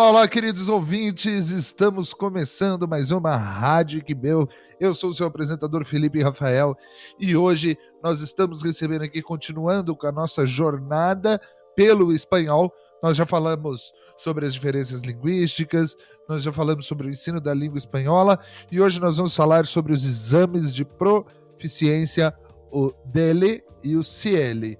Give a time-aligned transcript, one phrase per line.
[0.00, 1.50] Olá, olá, queridos ouvintes.
[1.50, 4.48] Estamos começando mais uma Rádio Quibel.
[4.80, 6.74] Eu sou o seu apresentador Felipe Rafael
[7.18, 11.38] e hoje nós estamos recebendo aqui, continuando com a nossa jornada
[11.76, 12.72] pelo espanhol.
[13.02, 15.94] Nós já falamos sobre as diferenças linguísticas,
[16.26, 18.40] nós já falamos sobre o ensino da língua espanhola
[18.72, 22.34] e hoje nós vamos falar sobre os exames de proficiência,
[22.72, 24.78] o DELE e o CIELE.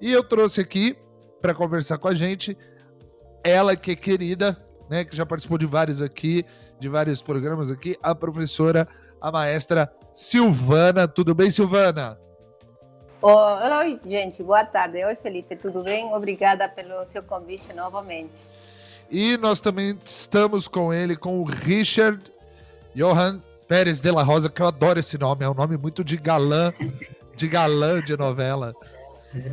[0.00, 0.96] E eu trouxe aqui
[1.42, 2.56] para conversar com a gente
[3.44, 4.56] ela que é querida,
[4.88, 6.44] né, que já participou de vários aqui,
[6.78, 8.86] de vários programas aqui, a professora,
[9.20, 11.06] a maestra Silvana.
[11.08, 12.18] Tudo bem, Silvana?
[13.22, 15.04] Oi, gente, boa tarde.
[15.04, 16.12] Oi, Felipe, tudo bem?
[16.12, 18.32] Obrigada pelo seu convite novamente.
[19.10, 22.20] E nós também estamos com ele, com o Richard
[22.94, 26.16] Johan Pérez de la Rosa, que eu adoro esse nome, é um nome muito de
[26.16, 26.72] galã,
[27.36, 28.74] de galã de novela.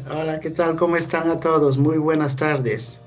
[0.10, 0.76] Olá, que tal?
[0.76, 1.78] Como estão a todos?
[1.78, 3.02] Muito buenas tardes.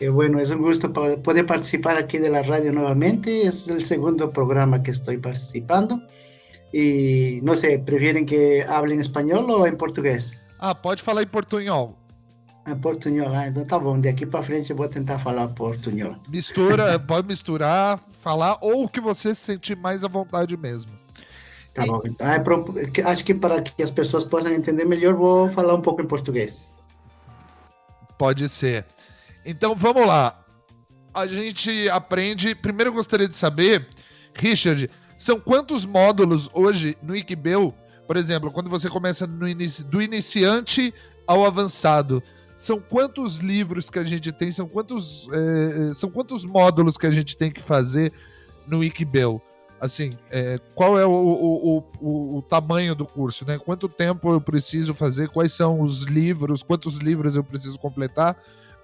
[0.00, 3.46] Que bueno, es un gusto poder participar aquí de la radio nuevamente.
[3.46, 6.00] Es el segundo programa que estoy participando.
[6.72, 10.32] E não sei, preferem que hable em espanhol ou em português?
[10.58, 11.98] Ah, pode falar em portunhol.
[12.66, 14.00] Em portunhol, ah, então tá bom.
[14.00, 16.16] Daqui para frente eu vou tentar falar portunhol.
[16.30, 20.92] Mistura, pode misturar, falar ou o que você sentir mais à vontade mesmo.
[21.74, 21.88] Tá e...
[21.90, 22.00] bom.
[22.20, 26.00] Ah, é acho que para que as pessoas possam entender melhor, vou falar um pouco
[26.00, 26.70] em português.
[28.16, 28.86] Pode ser.
[29.44, 30.44] Então vamos lá.
[31.12, 32.54] A gente aprende.
[32.54, 33.86] Primeiro eu gostaria de saber,
[34.34, 34.88] Richard,
[35.18, 37.74] são quantos módulos hoje no Iqbel,
[38.06, 40.92] por exemplo, quando você começa inici do iniciante
[41.26, 42.22] ao avançado,
[42.56, 47.10] são quantos livros que a gente tem, são quantos, é, são quantos módulos que a
[47.10, 48.12] gente tem que fazer
[48.66, 49.40] no Iqbel?
[49.80, 53.58] Assim, é, qual é o, o, o, o, tamanho do curso, né?
[53.58, 55.28] Quanto tempo eu preciso fazer?
[55.28, 56.62] Quais são os livros?
[56.62, 58.36] Quantos livros eu preciso completar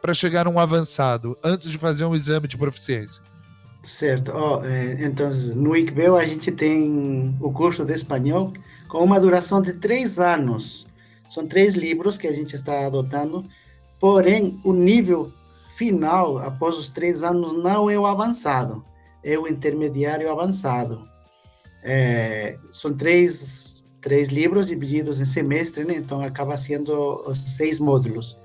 [0.07, 3.21] para chegar a um avançado antes de fazer um exame de proficiência?
[3.83, 4.31] Certo.
[4.33, 4.61] Oh,
[5.05, 8.53] então, no ICBEL a gente tem o curso de espanhol
[8.87, 10.87] com uma duração de três anos.
[11.29, 13.45] São três livros que a gente está adotando,
[13.99, 15.33] porém, o nível
[15.75, 18.85] final, após os três anos, não é o avançado,
[19.25, 21.03] é o intermediário avançado.
[21.83, 25.95] É, são três, três livros divididos em semestre, né?
[25.97, 28.39] então acaba sendo seis módulos.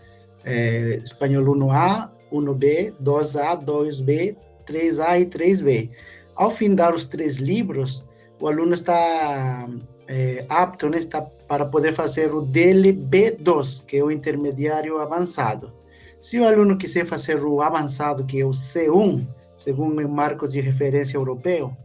[0.43, 4.35] É, espanhol 1A, 1B, 2A, 2B,
[4.65, 5.89] 3A e 3B.
[6.35, 8.03] Ao findar os três livros,
[8.39, 9.67] o aluno está
[10.07, 15.71] é, apto né, está para poder fazer o DLB2, que é o intermediário avançado.
[16.19, 19.25] Se o aluno quiser fazer o avançado, que é o C1,
[19.57, 21.75] segundo marcos de referência europeu,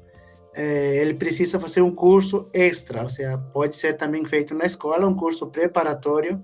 [0.54, 5.06] é, ele precisa fazer um curso extra, ou seja, pode ser também feito na escola,
[5.06, 6.42] um curso preparatório,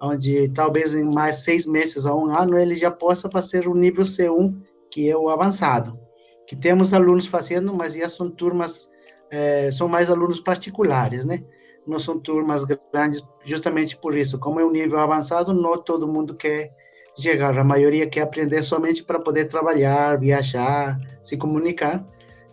[0.00, 4.04] onde talvez em mais seis meses a um ano ele já possa fazer o nível
[4.04, 4.54] C1
[4.94, 5.98] que é o avançado,
[6.46, 8.88] que temos alunos fazendo, mas já são turmas,
[9.28, 11.42] é, são mais alunos particulares, né?
[11.84, 14.38] Não são turmas grandes, justamente por isso.
[14.38, 16.72] Como é um nível avançado, não todo mundo quer
[17.18, 22.06] chegar, a maioria quer aprender somente para poder trabalhar, viajar, se comunicar.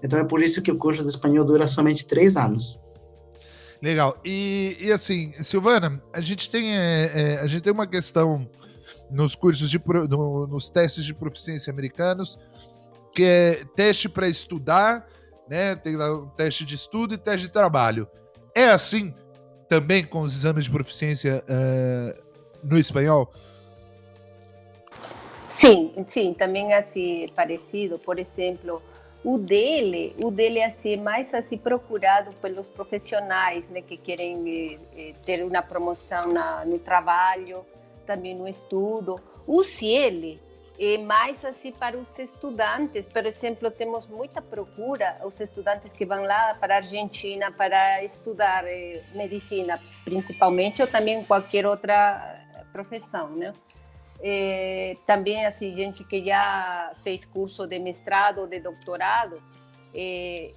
[0.04, 2.80] Então é por isso que o curso de espanhol dura somente três anos.
[3.82, 4.18] Legal.
[4.24, 8.48] E, e assim, Silvana, a gente tem, é, é, a gente tem uma questão
[9.10, 12.38] nos cursos de no, nos testes de proficiência americanos,
[13.14, 15.08] que é teste para estudar,
[15.50, 15.76] né?
[15.76, 18.08] Tem lá um teste de estudo e teste de trabalho.
[18.56, 19.14] É assim
[19.68, 22.24] também com os exames de proficiência uh,
[22.64, 23.32] no espanhol?
[25.50, 27.98] Sim, sim, também é assim parecido.
[27.98, 28.82] Por exemplo,
[29.24, 35.10] o dele, o dele é assim mais assim procurado pelos profissionais, né, que querem eh,
[35.10, 37.66] eh ter uma promoção na, no trabalho
[38.06, 39.22] também no estudo.
[39.48, 40.40] Use ele
[40.80, 43.06] é mais assim para os estudantes.
[43.06, 48.66] Por exemplo, temos muita procura os estudantes que vão lá para a Argentina para estudar
[48.66, 52.40] eh, medicina, principalmente, ou também qualquer outra
[52.74, 53.54] profissão, né?
[54.24, 59.42] Eh, também assim gente que já fez curso de mestrado ou de doutorado
[59.96, 60.52] eh,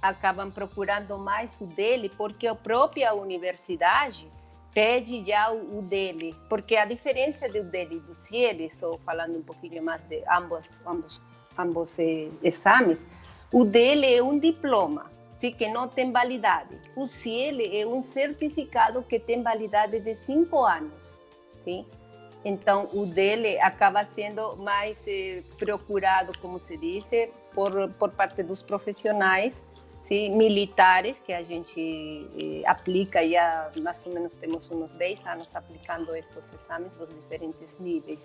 [0.00, 4.28] acabam procurando mais o dele porque a própria universidade
[4.72, 9.42] pede já o, dele, porque a diferença do dele e do CIELE, só falando um
[9.42, 11.20] pouquinho mais de ambos, ambos,
[11.58, 13.04] ambos eh, exames,
[13.52, 16.78] o dele é um diploma, sim, que não tem validade.
[16.94, 21.16] O CIELE é um certificado que tem validade de cinco anos,
[21.64, 21.84] sim.
[22.44, 27.04] Então, o dele acaba sendo mais eh, procurado, como se diz,
[27.52, 29.62] por, por parte dos profissionais
[30.04, 35.54] sim, militares que a gente eh, aplica já mais ou menos temos uns 10 anos
[35.54, 38.24] aplicando estes exames dos diferentes níveis.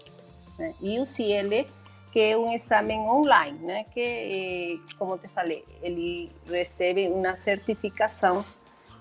[0.57, 0.73] Né?
[0.79, 1.65] E o CIEL
[2.13, 3.85] que é um exame online, né?
[3.85, 8.45] Que, eh, como te falei, ele recebe uma certificação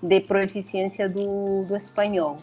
[0.01, 2.39] de proficiência do, do espanhol.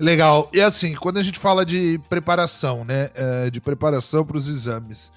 [0.00, 0.48] Legal.
[0.50, 3.10] E assim, quando a gente fala de preparação, né?
[3.14, 5.12] É, de preparação para os exames,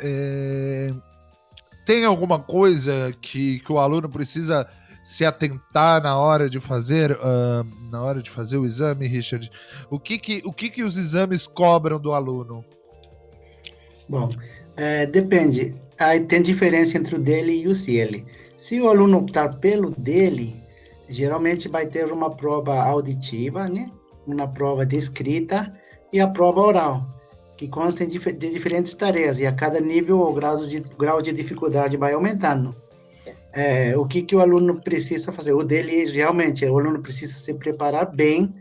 [0.00, 0.94] é,
[1.84, 4.66] tem alguma coisa que, que o aluno precisa
[5.04, 9.50] se atentar na hora de fazer uh, na hora de fazer o exame, Richard?
[9.90, 12.64] O que que, o que, que os exames cobram do aluno?
[14.08, 14.30] Bom,
[14.76, 15.74] é, depende.
[15.98, 18.24] Aí tem diferença entre o dele e o CL.
[18.56, 20.62] Se o aluno optar pelo dele,
[21.08, 23.90] geralmente vai ter uma prova auditiva, né?
[24.28, 25.72] Uma prova de escrita
[26.12, 27.06] e a prova oral,
[27.56, 31.96] que consta de, diferentes tarefas e a cada nível o grau de, grau de dificuldade
[31.96, 32.76] vai aumentando.
[33.52, 35.54] É, o que, que o aluno precisa fazer?
[35.54, 38.54] O dele, realmente, o aluno precisa se preparar bem,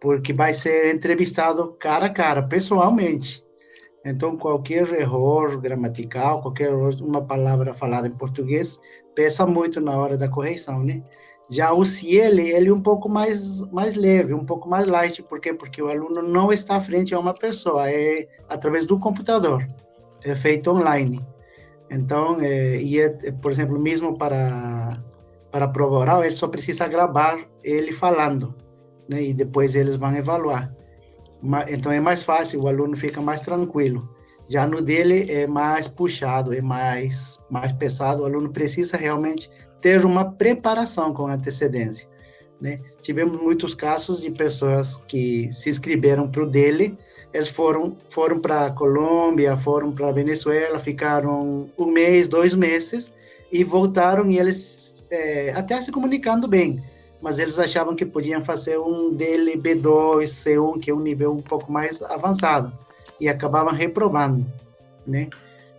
[0.00, 3.44] porque vai ser entrevistado cara a cara, pessoalmente.
[4.04, 8.80] Então, qualquer erro gramatical, qualquer uma palavra falada em português,
[9.14, 11.02] pesa muito na hora da correção, né?
[11.50, 15.40] Já o Ciel, ele é um pouco mais, mais leve, um pouco mais light, por
[15.40, 15.52] quê?
[15.52, 19.68] Porque o aluno não está frente a uma pessoa, é através do computador,
[20.22, 21.20] é feito online.
[21.90, 23.08] Então, é, e é,
[23.42, 25.02] por exemplo, mesmo para
[25.50, 28.54] para a prova oral, ele só precisa gravar ele falando,
[29.08, 29.22] né?
[29.22, 30.72] E depois eles vão evaluar.
[31.68, 34.08] Então é mais fácil, o aluno fica mais tranquilo.
[34.48, 38.22] Já no dele é mais puxado, é mais mais pesado.
[38.22, 39.50] O aluno precisa realmente
[39.80, 42.08] ter uma preparação com antecedência.
[42.60, 42.80] Né?
[43.00, 46.96] Tivemos muitos casos de pessoas que se inscreveram para o dele,
[47.32, 53.12] eles foram foram para Colômbia, foram para Venezuela, ficaram um mês, dois meses
[53.52, 56.82] e voltaram e eles é, até se comunicando bem,
[57.22, 61.42] mas eles achavam que podiam fazer um dele B2, C1, que é um nível um
[61.42, 62.72] pouco mais avançado
[63.20, 64.46] e acabavam reprovando,
[65.06, 65.28] né?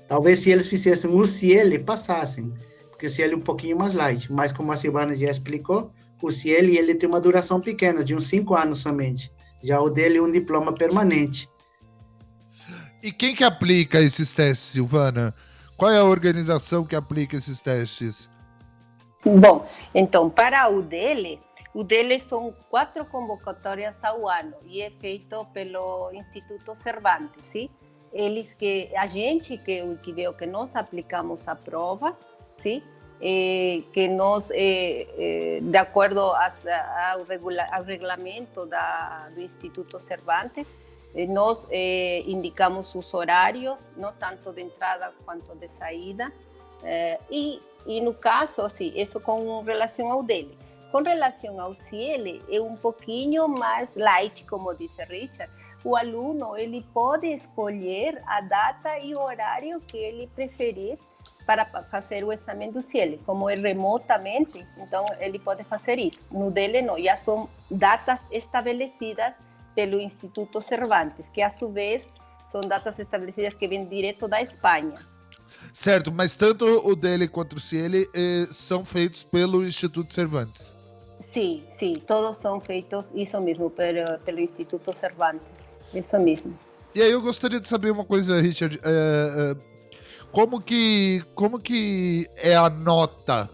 [0.07, 2.53] Talvez se eles fizessem o CIEL, passassem,
[3.01, 6.30] porque o CIEL é um pouquinho mais light, mas como a Silvana já explicou, o
[6.30, 9.33] CIEL ele tem uma duração pequena, de uns cinco anos somente.
[9.63, 11.50] Já o dele é um diploma permanente.
[13.01, 15.33] E quem que aplica esses testes, Silvana?
[15.75, 18.30] Qual é a organização que aplica esses testes?
[19.25, 21.39] Bom, então, para o dele,
[21.74, 27.68] o dele são quatro convocatórias ao ano e é feito pelo Instituto Cervantes, sim?
[28.13, 32.15] Eles que a gente que o que veio que nós aplicamos a prova,
[32.62, 32.84] sim?
[33.24, 37.84] Eh, que nós, eh, eh, de acordo ao, regula ao
[38.66, 40.68] da, do Instituto Cervantes,
[41.28, 41.68] nós
[42.25, 46.31] indicamos os horários, não tanto de entrada quanto de saída,
[47.30, 50.58] e, e no caso, assim, isso com relação ao dele.
[50.90, 55.52] Com relação ao CIEL, é um pouquinho mais light, como disse Richard.
[55.84, 60.98] O aluno ele pode escolher a data e o horário que ele preferir
[61.45, 63.19] para fazer o exame do CIEL.
[63.25, 66.23] Como é remotamente, então ele pode fazer isso.
[66.31, 69.33] No dele não, já são datas estabelecidas
[69.75, 72.09] pelo Instituto Cervantes, que a sua vez
[72.45, 74.95] são datas estabelecidas que vêm direto da Espanha.
[75.73, 80.73] Certo, mas tanto o dele quanto o CIEL eh, são feitos pelo Instituto Cervantes.
[81.19, 86.57] Sim, sim, todos são feitos, isso mesmo, pelo, pelo Instituto Cervantes, isso mesmo.
[86.93, 88.79] E aí eu gostaria de saber uma coisa, Richard.
[88.83, 89.71] É, é,
[90.31, 93.50] como que como que é a nota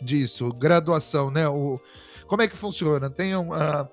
[0.00, 1.48] disso, graduação, né?
[1.48, 1.80] O,
[2.26, 3.08] como é que funciona?
[3.08, 3.88] Tem um, uh,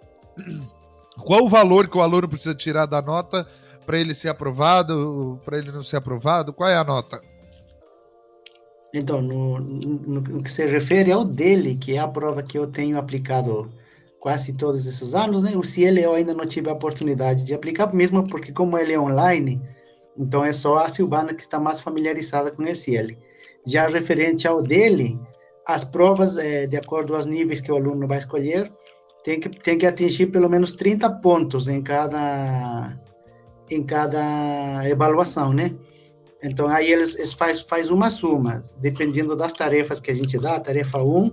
[1.23, 3.47] qual o valor que o aluno precisa tirar da nota
[3.85, 6.53] para ele ser aprovado, para ele não ser aprovado?
[6.53, 7.21] Qual é a nota?
[8.93, 12.67] Então, no, no, no, que se refere ao dele, que é a prova que eu
[12.67, 13.71] tenho aplicado
[14.19, 15.51] quase todos esses anos, né?
[15.55, 15.61] O
[15.99, 19.59] eu ainda não tive a oportunidade de aplicar, mesmo porque como ele é online,
[20.17, 23.17] então é só a Silvana que está mais familiarizada com esse L.
[23.65, 25.19] Já referente ao dele,
[25.67, 28.71] as provas, é, de acordo aos níveis que o aluno vai escolher,
[29.23, 32.99] tem que, tem que atingir pelo menos 30 pontos em cada,
[33.69, 35.73] em cada avaliação, né?
[36.43, 40.59] Então, aí eles, eles faz, faz uma soma, dependendo das tarefas que a gente dá,
[40.59, 41.31] tarefa 1,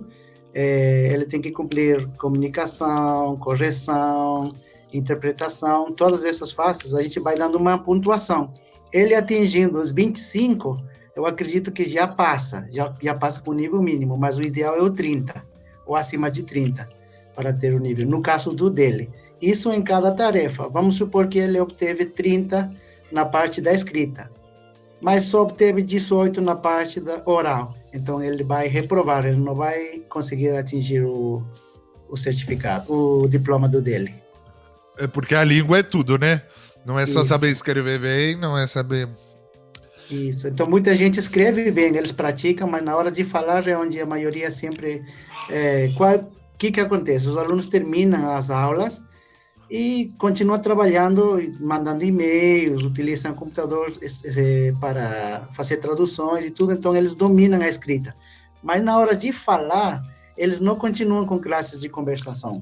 [0.53, 4.53] é, ele tem que cumprir comunicação, correção,
[4.93, 8.53] interpretação, todas essas faces, a gente vai dando uma pontuação
[8.91, 10.77] ele atingindo os 25,
[11.15, 14.75] eu acredito que já passa, já, já passa com o nível mínimo, mas o ideal
[14.77, 15.43] é o 30,
[15.85, 16.87] ou acima de 30,
[17.35, 19.09] para ter o nível, no caso do dele.
[19.41, 20.69] Isso em cada tarefa.
[20.69, 22.71] Vamos supor que ele obteve 30
[23.11, 24.29] na parte da escrita,
[25.01, 27.73] mas só obteve 18 na parte da oral.
[27.93, 31.43] Então ele vai reprovar, ele não vai conseguir atingir o,
[32.07, 34.13] o certificado, o diploma do dele.
[34.97, 36.43] É porque a língua é tudo, né?
[36.85, 37.29] Não é só Isso.
[37.29, 39.07] saber escrever bem, não é saber.
[40.09, 40.47] Isso.
[40.47, 44.05] Então muita gente escreve bem, eles praticam, mas na hora de falar é onde a
[44.05, 45.03] maioria sempre.
[45.49, 47.27] É, qual que que acontece?
[47.27, 49.01] Os alunos terminam as aulas
[49.69, 53.89] e continuam trabalhando, mandando e-mails, utilizam computador
[54.81, 58.13] para fazer traduções e tudo, então eles dominam a escrita.
[58.61, 60.01] Mas na hora de falar,
[60.37, 62.61] eles não continuam com classes de conversação.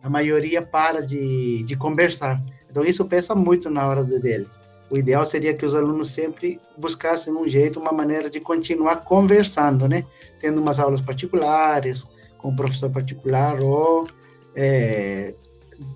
[0.00, 2.40] A maioria para de, de conversar.
[2.70, 4.48] Então isso pesa muito na hora dele.
[4.90, 9.86] O ideal seria que os alunos sempre buscassem um jeito, uma maneira de continuar conversando,
[9.86, 10.04] né?
[10.40, 12.06] Tendo umas aulas particulares,
[12.38, 14.06] com um professor particular ou
[14.54, 15.34] é,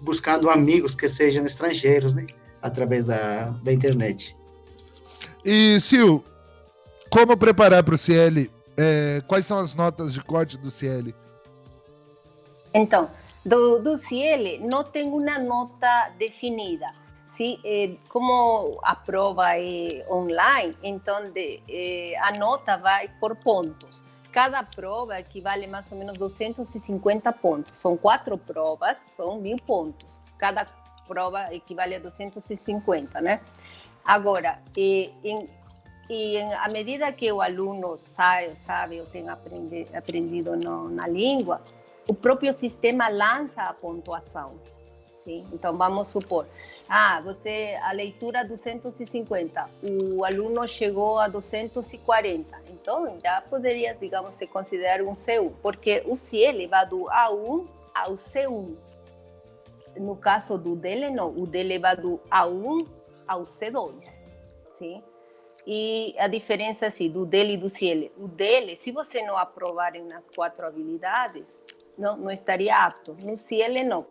[0.03, 2.27] buscando amigos que sejam estrangeiros, né?
[2.61, 4.37] Através da, da internet.
[5.45, 6.23] E, Sil,
[7.09, 8.51] como preparar para o CL?
[8.77, 11.15] É, quais são as notas de corte do CL?
[12.75, 13.11] Então,
[13.45, 16.87] do, do CL não tem uma nota definida.
[17.31, 24.05] Se, eh, como a prova é online, então de, eh, a nota vai por pontos.
[24.31, 27.79] Cada prova equivale mais ou menos 250 pontos.
[27.79, 30.21] São quatro provas, são mil pontos.
[30.39, 30.67] Cada
[31.07, 33.41] prova equivale a 250, né?
[34.05, 35.49] Agora, e, em,
[36.09, 41.07] e em, à medida que o aluno sabe, sabe ou tem aprendi, aprendido no, na
[41.07, 41.61] língua,
[42.09, 44.59] o próprio sistema lança a pontuação.
[45.25, 45.45] Sim?
[45.53, 46.47] Então, vamos supor,
[46.89, 54.47] ah, você, a leitura 250, o aluno chegou a 240, então já poderia, digamos, se
[54.47, 58.77] considerar um C1, porque o CIEL vai do A1 ao C1.
[59.97, 62.87] No caso do dele, não, o dele vai do A1
[63.27, 63.95] ao C2,
[64.75, 65.03] sim?
[65.67, 69.93] E a diferença, assim, do dele e do CIEL, o dele, se você não aprovar
[70.05, 71.47] nas quatro habilidades,
[71.99, 73.17] não, não estaria apto.
[73.23, 74.07] No CIEL, não.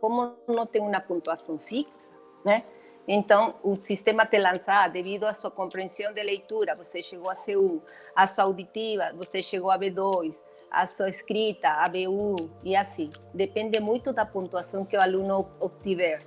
[0.00, 2.12] Como não tem uma pontuação fixa,
[2.44, 2.64] né?
[3.08, 7.80] Então, o sistema te lança, devido à sua compreensão de leitura, você chegou a C1,
[8.14, 10.36] a sua auditiva, você chegou a B2,
[10.70, 13.10] a sua escrita, a B1, e assim.
[13.32, 16.26] Depende muito da pontuação que o aluno obtiver.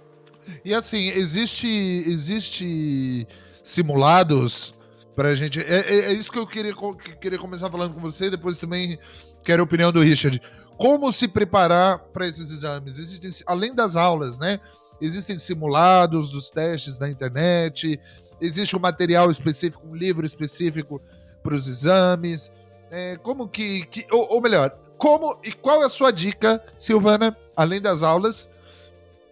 [0.64, 3.28] E assim, existe, existe
[3.62, 4.74] simulados
[5.16, 5.60] para a gente.
[5.60, 8.98] É, é, é, isso que eu queria, que queria começar falando com você, depois também
[9.44, 10.42] quero a opinião do Richard.
[10.80, 12.98] Como se preparar para esses exames?
[12.98, 14.60] Existem, além das aulas, né?
[15.02, 18.00] existem simulados dos testes na internet,
[18.42, 21.02] existe um material específico, um livro específico
[21.42, 22.52] para os exames.
[22.92, 27.38] É, como que, que ou, ou, melhor, como e qual é a sua dica, Silvana,
[27.56, 28.50] além das aulas,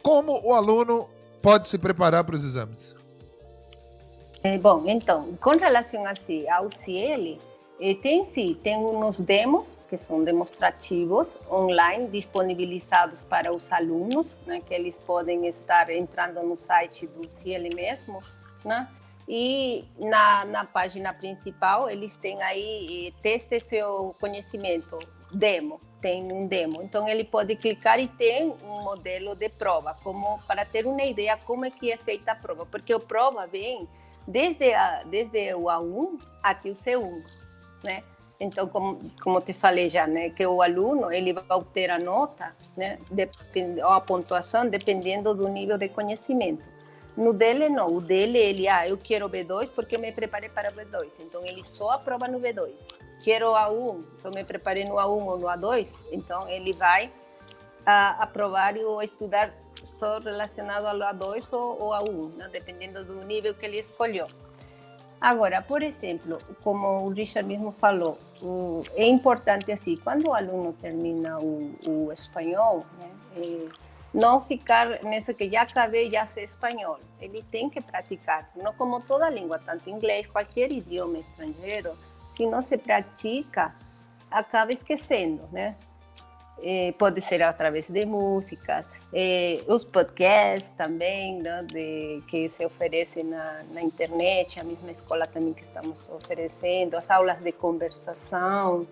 [0.02, 1.10] como o aluno
[1.42, 2.96] pode se preparar para os exames?
[4.44, 7.38] É, bom, então, com relação assim, ao CIEL,
[7.80, 14.62] e tem sim, tem uns demos, que são demonstrativos online, disponibilizados para os alunos, né,
[14.62, 18.22] que eles podem estar entrando no site do CIEL mesmo,
[18.66, 18.90] né?
[19.30, 24.98] E na, na página principal, eles têm aí, teste seu conhecimento,
[25.32, 26.82] demo, tem um demo.
[26.82, 31.38] Então, ele pode clicar e tem um modelo de prova, como para ter uma ideia
[31.46, 33.88] como é que é feita a prova, porque a prova vem
[34.26, 37.37] desde, a, desde o A1 até o C1
[37.84, 38.04] né?
[38.40, 42.56] Então, como, como te falei já, né, que o aluno ele vai obter a nota,
[42.76, 46.64] né, depend, ou a pontuação dependendo do nível de conhecimento.
[47.16, 51.08] No dele não, o dele ele, ah, eu quero B2 porque me preparei para B2,
[51.20, 52.74] então ele só aprova no B2.
[53.24, 57.12] Quero A1, então me preparei no A1 ou no A2, então ele vai
[57.84, 59.52] a, aprovar ou estudar
[59.84, 64.28] só relacionado ao A2 ou, ou A1, né, dependendo do nível que ele escolheu.
[65.20, 68.18] Agora, por exemplo, como o Richard mesmo falou,
[68.96, 73.68] é importante assim, quando o aluno termina o, o espanhol, né, é,
[74.14, 77.00] não ficar nessa que já acabei, já sei espanhol.
[77.20, 81.98] Ele tem que praticar, não como toda língua, tanto inglês, qualquer idioma estrangeiro,
[82.30, 83.74] se não se pratica,
[84.30, 85.76] acaba esquecendo, né?
[86.62, 93.24] É, pode ser através de músicas, é, os podcasts também, né, de, que se oferecem
[93.24, 98.88] na, na, internet, a mesma escola também que estamos oferecendo, as aulas de conversação,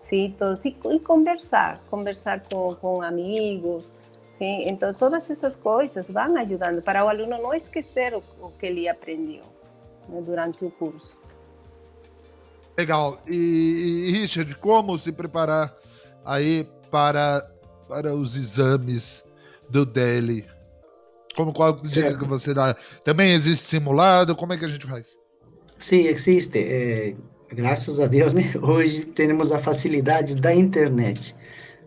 [0.00, 3.92] sim, todo, e conversar, conversar com, com amigos,
[4.38, 8.66] sim, então todas essas coisas vão ajudando para o aluno não esquecer o, o que
[8.66, 9.44] ele aprendeu
[10.08, 11.16] né, durante o curso.
[12.76, 13.20] Legal.
[13.26, 15.76] E, e Richard, como se preparar
[16.24, 17.48] aí para,
[17.88, 19.24] para os exames
[19.68, 20.44] do Delhi?
[21.34, 22.76] Como qual dica que você dá?
[23.04, 24.34] Também existe simulado?
[24.34, 25.16] Como é que a gente faz?
[25.78, 26.58] Sim, existe.
[26.58, 27.14] É,
[27.52, 28.42] graças a Deus, né?
[28.60, 31.34] Hoje temos a facilidade da internet.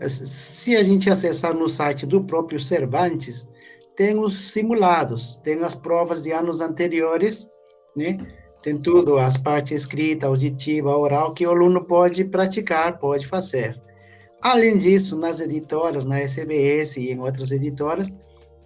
[0.08, 3.48] Se a gente acessar no site do próprio Cervantes,
[3.96, 7.48] tem os simulados, tem as provas de anos anteriores,
[7.96, 8.18] né?
[8.62, 13.80] Tem tudo, as partes escrita, auditiva, oral, que o aluno pode praticar, pode fazer.
[14.44, 18.14] Além disso, nas editoras, na SBS e em outras editoras,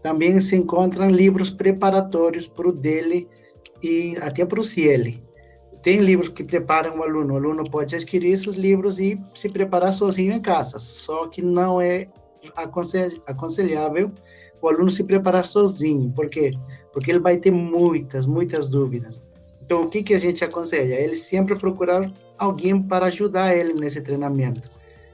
[0.02, 3.28] também se encontram livros preparatórios para o dele
[3.84, 5.14] e até para o CIEL.
[5.84, 9.94] Tem livros que preparam o aluno, o aluno pode adquirir esses livros e se preparar
[9.94, 12.08] sozinho em casa, só que não é
[13.28, 14.12] aconselhável
[14.60, 16.50] o aluno se preparar sozinho, por quê?
[16.92, 19.22] Porque ele vai ter muitas, muitas dúvidas.
[19.62, 20.96] Então, o que, que a gente aconselha?
[20.96, 24.68] Ele sempre procurar alguém para ajudar ele nesse treinamento.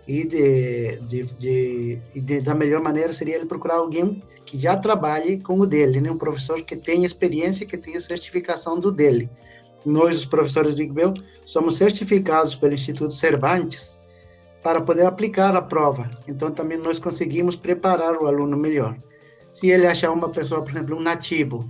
[0.08, 5.42] E, de, de, de, de, da melhor maneira seria ele procurar alguém que já trabalhe
[5.42, 6.12] com o dele, né?
[6.12, 9.30] um professor que tenha experiência, que tenha certificação do dele.
[9.86, 11.14] Nós, os professores do IGBEL,
[11.46, 14.00] somos certificados pelo Instituto Cervantes
[14.62, 16.10] para poder aplicar a prova.
[16.28, 18.98] Então, também nós conseguimos preparar o aluno melhor.
[19.52, 21.70] Se ele achar uma pessoa, por exemplo, um nativo,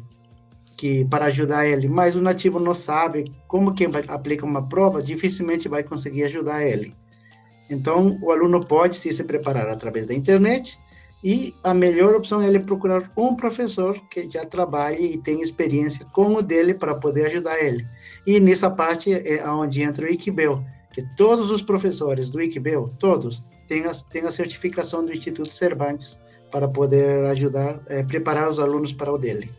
[0.77, 5.67] que para ajudar ele, mas o nativo não sabe como que aplica uma prova, dificilmente
[5.67, 6.95] vai conseguir ajudar ele.
[7.73, 10.79] Então, o aluno pode sim, se preparar através da internet
[11.23, 16.05] e a melhor opção é ele procurar um professor que já trabalhe e tenha experiência
[16.13, 17.87] com o dele para poder ajudar ele.
[18.27, 20.63] E nessa parte é onde entra o IQBEL,
[20.93, 26.19] que todos os professores do IQBEL, todos, têm a, têm a certificação do Instituto Cervantes
[26.51, 29.49] para poder ajudar, é, preparar os alunos para o dele.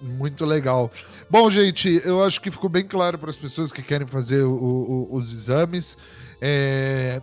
[0.00, 0.90] Muito legal.
[1.30, 4.52] Bom, gente, eu acho que ficou bem claro para as pessoas que querem fazer o,
[4.52, 5.96] o, os exames.
[6.44, 7.22] É,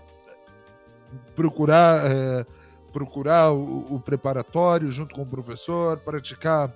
[1.35, 2.45] procurar é,
[2.93, 6.73] procurar o, o, preparatório junto com o professor, praticar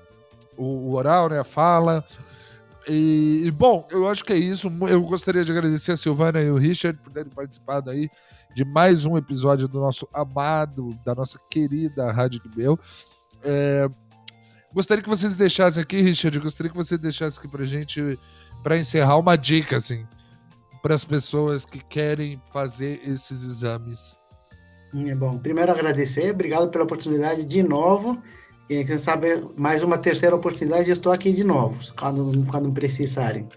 [0.58, 2.06] o, o oral, né, a fala.
[2.88, 4.72] E, e, bom, eu acho que é isso.
[4.90, 8.10] Eu gostaria de agradecer a Silvana e o Richard por terem participado aí
[8.54, 12.78] de mais um episódio do nosso amado, da nossa querida Rádio Meu.
[13.42, 13.90] É,
[14.74, 18.20] Gostaria que vocês deixassem aqui, Richard, gostaria que você deixasse aqui pra gente,
[18.64, 20.03] para encerrar, uma dica, assim,
[20.83, 24.17] para as pessoas que querem fazer esses exames.
[25.07, 28.22] É bom, primeiro agradecer, obrigado pela oportunidade de novo.
[28.69, 33.48] E quem sabe mais uma terceira oportunidade, eu estou aqui de novo, quando, quando precisarem,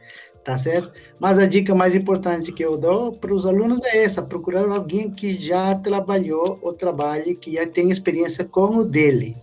[0.45, 0.93] tá certo?
[1.19, 5.11] Mas a dica mais importante que eu dou para os alunos é essa: procurar alguém
[5.11, 9.37] que já trabalhou ou trabalhe, que já tem experiência com o dele,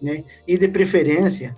[0.00, 0.24] né?
[0.46, 1.54] E de preferência,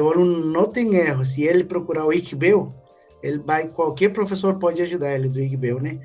[0.00, 2.74] o aluno não tem erro, se ele procurar o ICBEL,
[3.22, 6.00] ele vai, qualquer professor pode ajudar ele do ICBEL, né?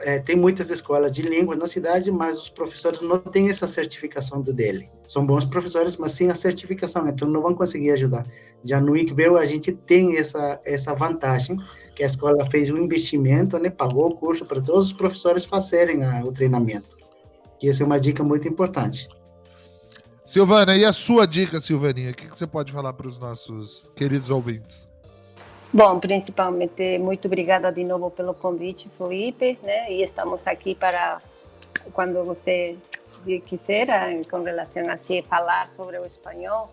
[0.00, 4.40] É, tem muitas escolas de língua na cidade, mas os professores não têm essa certificação
[4.40, 4.88] do dele.
[5.08, 8.24] São bons professores, mas sem a certificação, então não vão conseguir ajudar.
[8.64, 11.58] Já no ICBEL a gente tem essa essa vantagem,
[11.94, 16.04] que a escola fez um investimento, né, pagou o curso para todos os professores fazerem
[16.04, 16.96] a, o treinamento.
[17.58, 19.08] Que essa é uma dica muito importante.
[20.24, 22.10] Silvana, e a sua dica, Silvaninha?
[22.10, 24.88] O que, você pode falar para os nossos queridos ouvintes?
[25.74, 29.90] Bom, principalmente, muito obrigada de novo pelo convite, Felipe, né?
[29.90, 31.22] E estamos aqui para,
[31.94, 32.76] quando você
[33.46, 33.86] quiser,
[34.30, 36.68] com relação a se falar sobre o espanhol.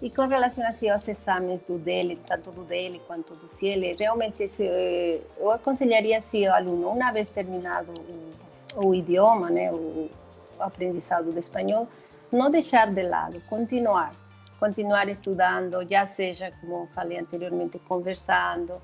[0.00, 4.46] E com relação assim, aos exames do dele, tanto do dele quanto do CIEL, realmente
[4.58, 7.92] eh, eu aconselharia se o aluno, uma vez terminado
[8.74, 10.08] o, o idioma, né, o
[10.58, 11.86] aprendizado do espanhol,
[12.32, 14.12] não deixar de lado, continuar,
[14.60, 18.74] continuar estudando, já seja, como falei anteriormente, conversando,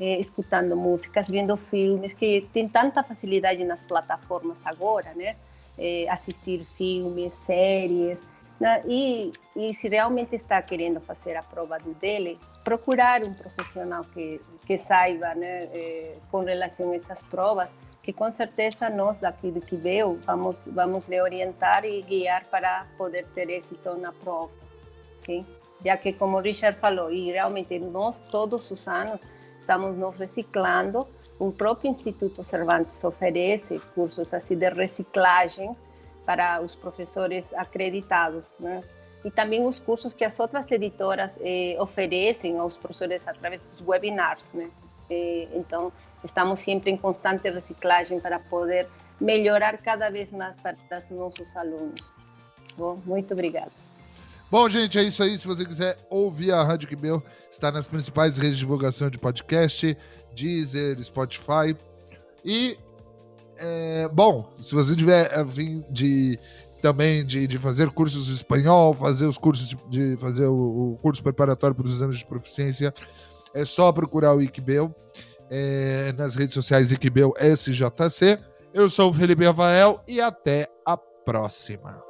[0.00, 5.36] eh, escutando músicas, vendo filmes, que tem tanta facilidade nas plataformas agora, né?
[5.78, 8.26] Eh, assistir filmes, séries,
[8.58, 8.82] né?
[8.86, 14.40] e, e se realmente está querendo fazer a prova do dele, procurar um profissional que,
[14.66, 19.60] que saiba né, eh, com relação a essas provas, que com certeza nós daqui do
[19.60, 24.50] Quibeu vamos vamos lhe orientar e guiar para poder ter êxito na prova,
[25.20, 25.46] sim?
[25.84, 29.20] Já que como o Richard falou, e realmente nós todos os anos
[29.58, 31.06] estamos nos reciclando,
[31.38, 35.74] o próprio Instituto Cervantes oferece cursos assim de reciclagem
[36.26, 38.82] para os professores acreditados, né?
[39.24, 44.52] E também os cursos que as outras editoras eh, oferecem aos professores através dos webinars,
[44.52, 44.70] né?
[45.52, 48.88] Então, estamos sempre em constante reciclagem para poder
[49.20, 52.12] melhorar cada vez mais para os nossos alunos.
[52.76, 53.89] Bom, muito obrigada.
[54.50, 55.38] Bom, gente, é isso aí.
[55.38, 59.96] Se você quiser ouvir a Rádio Quibel, está nas principais redes de divulgação de podcast,
[60.34, 61.76] Deezer, Spotify.
[62.44, 62.76] E,
[63.56, 66.36] é, bom, se você tiver a fim de
[66.82, 70.98] também de, de fazer cursos de espanhol, fazer os cursos de, de fazer o, o,
[71.00, 72.92] curso preparatório para os exames de proficiência,
[73.54, 74.92] é só procurar o Iquibel
[75.48, 78.38] é, nas redes sociais Iquibel SJC.
[78.72, 82.09] Eu sou o Felipe Rafael e até a próxima.